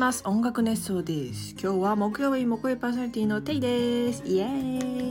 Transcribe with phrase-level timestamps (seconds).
[0.00, 0.22] ます。
[0.26, 1.54] 音楽熱奏です。
[1.62, 4.22] 今日は木曜日木曜パーソナリティのテイです。
[4.24, 5.10] イエーイ。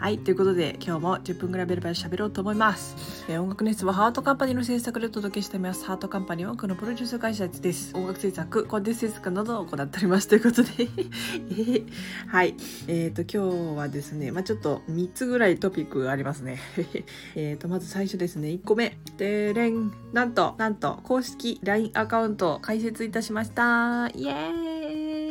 [0.00, 5.84] はいということで今日も10分ぐらいベルベル喋ろうと思います、えー音楽熱奏はハートカンパニーの制作でお届けしています。
[5.84, 7.94] ハートカンパニーはこのプロデュース会社です。
[7.94, 10.26] 音楽制作コンテンツ制作などを行っております。
[10.26, 10.70] ということで。
[10.78, 10.86] え
[11.84, 11.86] ー
[12.28, 12.54] はい。
[12.88, 16.58] えっ、ー、と今日はですねまあちょっと3つぐらいトピックがありますね。
[17.36, 18.48] えっとまず最初ですね。
[18.48, 18.96] 1個目。
[19.18, 24.08] でれんなんとなんと公式 LINE アカウントを開設いたしました。
[24.20, 24.76] イエー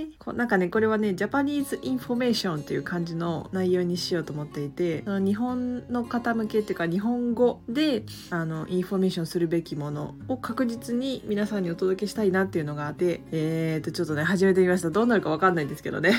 [0.07, 0.15] イ。
[0.17, 14.89] こなんかねこれはね Japanese Information という感じの内容にしようと思っていてあの日本の方向けっていうか日本語であのインフォメーションするべきものを確実に皆さんにお届けしたいなっていうのがあってえー、とちょっとね始めてみました。
[14.89, 16.13] どうなるかわかんないんですけどね。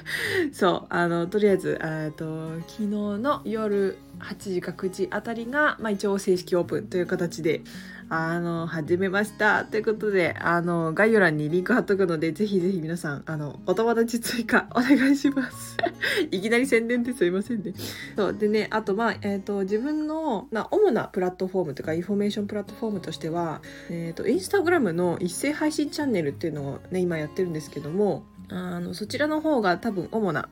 [0.52, 7.62] そうあのとりあえずえーと昨日の夜8時か9時あたりが、まあ、一応正式オープンという形で
[8.08, 9.64] あの始めました。
[9.64, 15.76] ということであの概要欄にリンク貼っとくのでぜひぜひ皆さんあのお友達追加 お願いします。
[16.30, 17.74] いきなり宣伝ですいませんね。
[18.14, 18.32] そう。
[18.34, 30.48] でねあとまあえっ、と自分のな主なプラットフォームというかインフォメーションプラットフォームとしてはえっ、とインスタグラムの一斉配信チャンネルっていうのをね今やってるんですけどもあのそちらの方が多分主な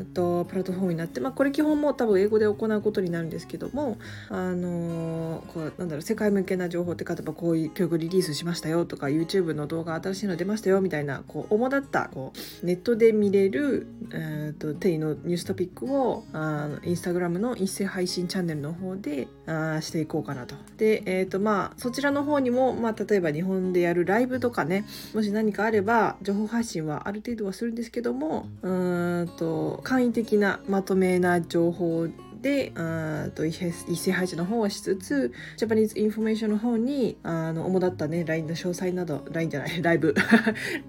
[0.00, 3.98] あとプラットフォームになって、まあ、これ基本も多分英語で行うことになるんですけども、
[4.28, 20.54] あのーこうなんだろう世界向けな情報って例えばこういう曲リリースしましたよとか YouTube の動画新しいの出ましたよみたいなこう主だったこうネットで見れる、えー、とテイのニューストピックをあのインスタグラムの一斉配信チャンネルの方であしていこうかなと。
[20.76, 32.08] で、えーとまあ、そちらの方にも、まあ、例えば日本でやるライブとかねもし何かあれば情報発信はある程度はするんですけどもうーんと簡易的なまとめな情報
[32.44, 40.14] であと一一斉配信の方はしつつ Japanese Information の方にあの主だったね LINE の詳細など LINE じゃないライブ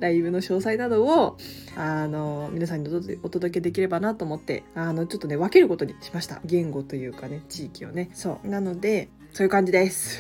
[0.02, 1.38] ライブの詳細などを
[1.78, 6.42] あの皆さんにお届お届けできればなと思ってあのちょっとね分けることにしました。
[6.44, 8.10] 言語というかね地域をね。
[8.14, 8.48] そう。
[8.48, 10.18] なのでそういう感じです。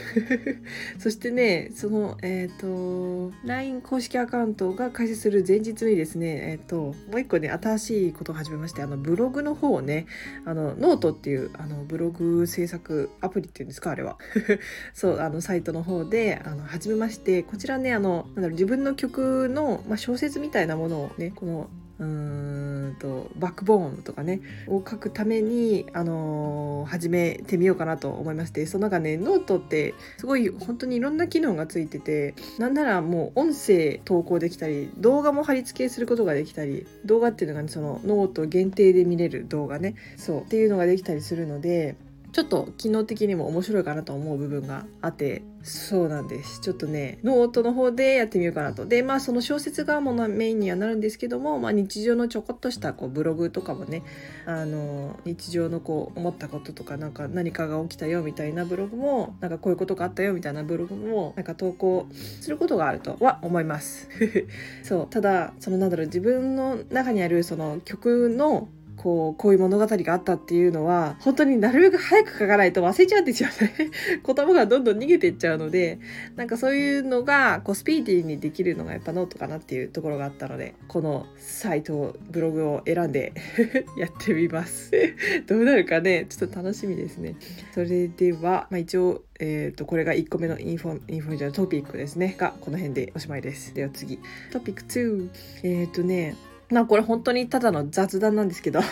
[0.99, 10.05] そしてね、その、えっ、と、LINE 公式アカウントが開設する前日にですね、えっ、と、もう一個ね、新しいことを始めまして、あの、ブログの方をね、
[10.43, 14.17] あの、ノートっていう、あの、ブログ制作アプリっていうんですか、あれは。
[14.93, 21.69] そう、あの、サイトの方で、あの、始めまして、こちらね、あの、なんだろう、自分の曲の、まあ、小説みたいなものをね、この、
[22.00, 41.95] うんとバックボーンとかねを書くために、あのー始めてみようかなと思いましてその中ねノートってすごい本当にいろんな機能がついててなんならもう音声投稿できたり動画も貼り付けすることができたり動画っていうのが、ね、そのノート限定で見れる動画ねそうっていうのができたりするので
[42.35, 46.59] ちょっと機能的にも面白いかなと思う部分があってそうなんです。
[46.59, 48.85] ちょっとねノートの方でやってみようかなと。
[48.85, 54.03] でまあその小説がものメインにはなるんですけども、まあ、日常のちょこっとしたこうブログとかもね
[54.46, 64.09] あの日常のこう思ったこととかなんか何かが起きたよみたいなブログもなんかこういうことがあったよみたいなブログもなんか投稿することがあるとは思います。
[64.84, 65.07] そう。
[65.09, 68.67] ただそのなんだろう自分の中にあるその曲の
[68.97, 73.91] こうこういう物語があったっていうのは本当になるべく早く書かないと忘れちゃうんですよね。
[74.25, 76.00] 言葉がどんどん逃げていっちゃうので
[76.35, 83.34] なんかそういうのがこうスピーディーにできるのがやっぱノートかなっていうところがあったのでこのサイトブログを選んで
[83.97, 84.91] やってみます。
[85.47, 87.35] どうなるかねちょっと楽しみですね。
[87.73, 92.35] それでは、まあ、一応えー、とこれが1個目のインフォインフォメーショントピックですね。
[92.38, 93.73] がこの辺でおしまいです。
[93.73, 94.19] では次。
[94.51, 95.29] トピック2
[95.63, 96.35] えっ、とね
[96.69, 98.81] まあこれ本当にただの雑談なんですけど。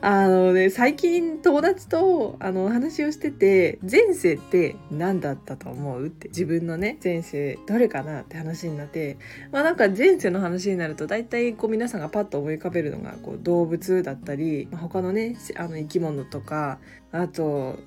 [0.00, 9.16] あのね最近友達とあの話をしてて前世って何だったと思うって自分のね前世どれかなって話になって
[9.50, 16.78] まあなんか前世の話になると大体こう皆さんがパッと思い浮かべるのがこう動物だったり、まあ他のねあの生き物とか
[17.10, 17.78] あと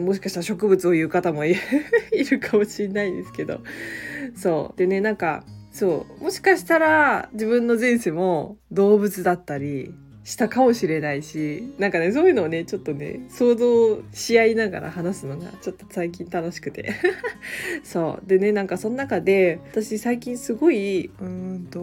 [0.00, 3.60] もしかしたら植物を言う方も いるかもしれないですけど。
[4.36, 4.78] そう。
[4.78, 5.44] でねなんか
[5.74, 6.22] そう。
[6.22, 9.92] もしかしたら自分の前世も動物だったり
[10.22, 16.94] したかもしれないしなんかねそういうのをねちょっとね想像し合いながら話すのがちょっと最近楽しくて。
[17.82, 18.26] そう。
[18.26, 21.80] でねなんかその中で私最近すごいうーんと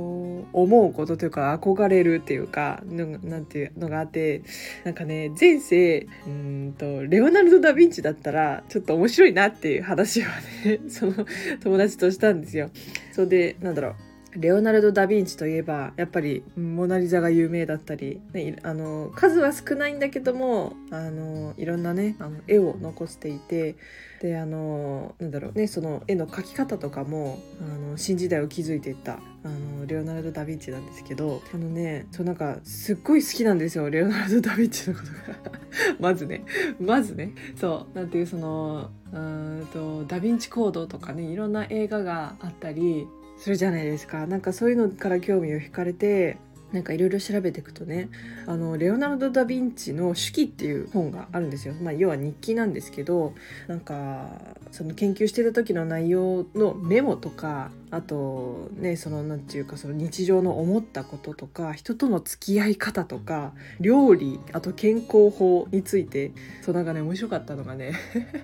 [0.53, 4.43] 思うことというか憧れるっていうかのなんていうのがあって
[4.83, 10.29] なんかね前世うんとレオナルド・ダ・ヴィンチだったらちょっと面白いなっていう話は
[10.65, 11.13] ねその
[11.61, 12.69] 友達としたんですよ。
[13.11, 23.75] そうでなんだろうレオナルド・ダ・ヴィンチといえばやっぱり「モナ・リザ」が有名だったり、ね、あの数は少ないんだけどもあのいろんなねあの絵を残していて
[24.21, 35.07] であのなんだろうねその絵の描き方とかもあの新時代を築いていったあのレオナルド・ダ・ヴィンチなんですけどあのねそうなんかすっごい好きなんですよレオナルド・ダ・ヴィンチのこと
[35.51, 35.51] が。
[35.99, 36.43] まずね
[36.79, 43.07] まずねそうなんていうそのうんとダ・ヴィンチコードとかねいろんな映画があったり
[43.41, 44.27] するじゃないですか。
[44.27, 46.37] なんかそういうのから興味を惹かれて
[46.71, 48.09] なんかいろいろ調べていくとね
[48.47, 53.33] あのレオナルド・ダ・ヴィンチの「手記」っていう本があるんですよ、まあ、要は日記なんですけど
[53.67, 54.29] なんか
[54.71, 63.51] その研究してた時の内容のメモとかあとねその何て言うかその日常の思ったこととか人との付き合い方とか
[63.81, 66.31] 料理あと健康法について
[66.61, 67.93] そうなんかね面白かったのがね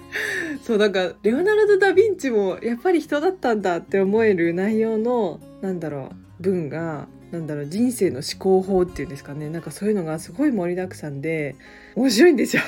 [0.64, 11.56] そうなんかレオナルド・ダ・ヴィンチもやっぱり人だったんだって思える内容のなんだろう文がなんだろう人生の思考法っていうんですかねなんかそういうのがすごい盛りだくさんで
[11.96, 12.62] 面白いんですよ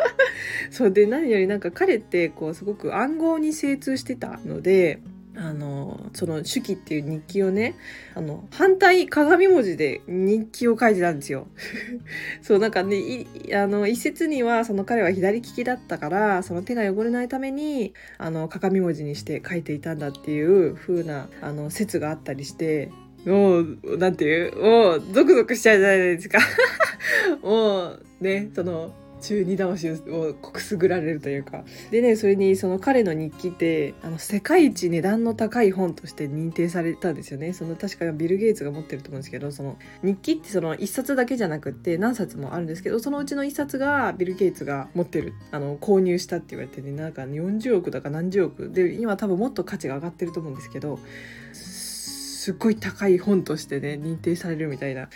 [0.70, 5.00] そうで何よりなんか彼ってこうすごく暗号に精通してたので
[5.36, 7.74] あのその「手記」っていう日記をね
[8.14, 11.46] あの反対鏡文字で日記を書いてたんですよ。
[12.42, 22.90] そうなんかねあの一説にはその彼は左利きだったからその手が汚れないためにあの鏡文字にして書いていたんだっていう風なあの説があったりして
[23.24, 26.38] もう、なんていうもう、ゾクゾクしちゃうじゃないですか。
[27.42, 31.64] もう、ね、その、中二魂をくすぐられるというか。
[31.90, 37.52] でねそれにその彼の日記ってあの世界一値段の高い本として認定されたんですよね。
[37.52, 48.70] その確かビル・ゲイツが持ってると思うんですけどその日記ってその1冊だけじゃなくて何冊もあるんですけどそのうちの1冊がビル・ゲイツが持ってるあの購入したって言われてねなんか40億だか何十億。
[48.70, 50.98] で今多分もっと価値が上がってると思うんですけど
[52.40, 55.10] すっごい高い本としてね認定されるみたいな。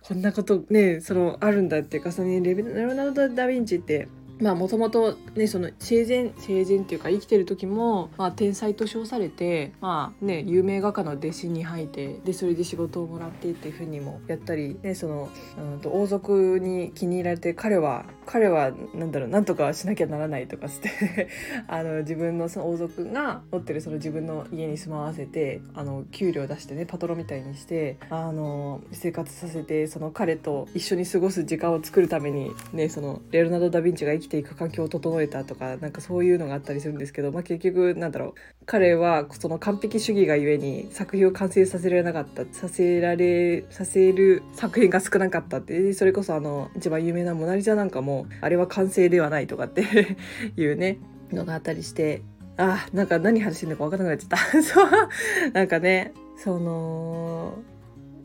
[0.00, 4.06] こんなことねそのあるんだっていうかその、ね、レオナルド・ダ・ヴィンチって
[4.42, 21.28] まあもともとねその生前生前っていうか生きてる時も、まあ、天才と称されてまあね有名画家の弟子に入ってでそれで仕事をもらってっていうふうにもやったり、ね、そのうんと王族に気に入られて彼は彼はなんだろうなんとかしなきゃならないとかして
[21.68, 38.34] あの自分のその王族が持ってるその自分の家に住まわせてあの給料出してねパトロンみたいにしてあの生活させてその彼と一緒に過ごす時間を作るためにねそのレオナルド・ダ・ヴィンチが生きてていく環境を整えたとかなんかそういうのがあったりするんですけど、まあ、結局なんだろう
[38.64, 49.84] 彼はその完璧主義がゆえに作品を完成させられなかったさせられさせる作品が少なかったってそれこそあの一番有名な「モナ・リザ」なんかもあれは完成ではないとかって
[50.56, 50.98] いうね
[51.30, 52.22] のがあったりして
[52.56, 54.62] あなんか何話してんのか分からなくなっちゃった。
[54.62, 57.58] そうなんかねその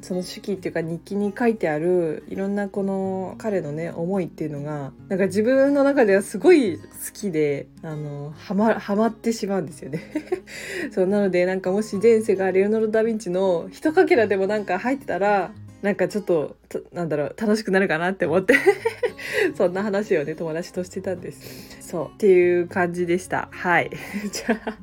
[0.07, 10.01] その手記っていうか日記に書いてあるいろんなこの彼のね思いっていうのがなんか自分の中ではすごい好きであのハマハマってしまうんですよね。
[10.95, 15.51] そうなのでなんかもし前世がレオナルド・ダ・ヴィンチの一かけらでもなんか入ってたら
[15.81, 16.56] なんかちょっと
[16.94, 18.56] なんだろう楽しくなるかなって思って。
[19.56, 21.76] そんな話をね友達としてたんです。
[21.88, 22.07] そう。
[22.07, 23.48] っていう感じでした。
[23.51, 23.89] はい。
[24.31, 24.78] じゃあ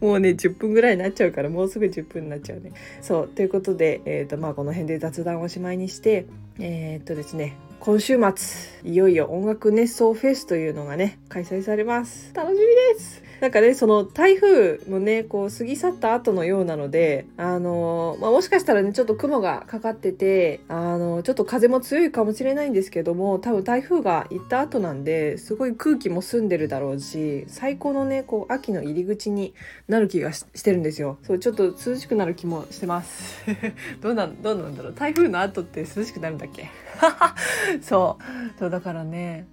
[0.00, 2.72] もうね10分ぐらいになっちゃうからもうすぐ10分になっちゃうね。
[3.00, 3.28] そう。
[3.28, 6.26] ということで、えーとまあ、この辺で雑談をおしまいにして
[6.58, 12.30] えー、っとですね今週末いよいよ音楽熱奏フェスというのがね開催されます。
[12.34, 13.22] 楽しみです。
[13.40, 29.54] なんかねその台風のねこう過ぎ去った後のようなのであの、まあ、もしかしたらねちょっと雲がかかっててあのちょっと風も強いかもしれないんですけども多分台風が行った後なんですごい空気も澄んでるだろうし最高のねこう秋の入り口に
[29.88, 31.16] なる気がしてるんですよ。
[31.22, 33.42] そうちょっと涼しくなる気もしてます。
[34.02, 34.94] どうなんどうなんだろう。
[34.94, 36.68] 台風の後って涼しくなるんだっけ？
[37.82, 38.58] そう。
[38.58, 39.46] そうだからね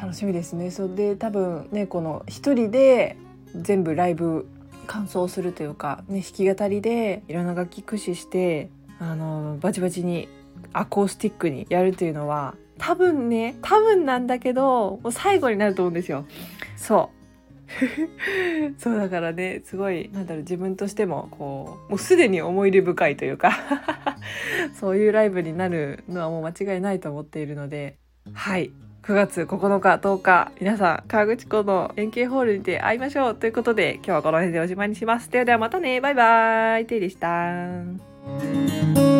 [0.00, 0.70] 楽しみですね。
[0.70, 3.16] それで多分ねこの一人で
[3.54, 4.46] 全部ライブ
[4.86, 10.28] 完走するというか、ね、弾き語りでいろんな楽器駆使してあのバチバチに
[10.72, 16.24] アコースティックにやるというのは多分ね多分なんだけどもう最後になると思うんですよ。
[16.76, 17.25] そう。
[18.78, 23.52] そうだからねすごいなんだろう自分としてもこうもうすでに思い入れ深いというか
[24.74, 27.96] そういうライブになるのはもう間違いないと思っているので
[28.32, 28.70] はい。
[29.02, 35.30] 9月9日10日皆さん河口湖の円形ホールにて会いましょうということで今日はこの辺でおしまいにします。
[35.30, 36.00] ではではまたね。
[36.00, 36.86] バイバイ。
[36.86, 39.15] テイでした。